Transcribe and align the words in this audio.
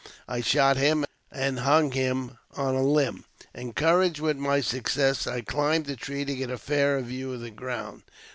I 0.27 0.41
shot 0.41 0.77
him, 0.77 1.05
and 1.31 1.59
hung 1.59 1.91
him 1.91 2.39
on 2.57 2.73
a 2.73 2.81
limb. 2.81 3.23
Encouraged 3.53 4.19
with 4.19 4.35
my 4.35 4.59
success, 4.59 5.27
I 5.27 5.41
climbed 5.41 5.87
a 5.91 5.95
tree 5.95 6.25
to 6.25 6.35
get 6.35 6.49
a 6.49 6.57
fairer 6.57 7.01
view 7.01 7.33
of 7.33 7.41
the 7.41 7.51
ground. 7.51 8.01